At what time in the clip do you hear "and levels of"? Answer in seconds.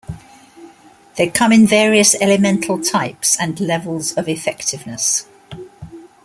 3.39-4.27